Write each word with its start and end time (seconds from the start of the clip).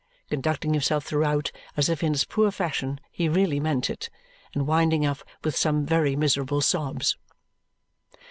Conducting 0.31 0.73
himself 0.73 1.05
throughout 1.05 1.51
as 1.77 1.87
if 1.87 2.01
in 2.01 2.13
his 2.13 2.25
poor 2.25 2.49
fashion 2.49 2.99
he 3.11 3.29
really 3.29 3.59
meant 3.59 3.87
it, 3.87 4.09
and 4.55 4.65
winding 4.65 5.05
up 5.05 5.19
with 5.43 5.55
some 5.55 5.85
very 5.85 6.15
miserable 6.15 6.59
sobs. 6.61 7.17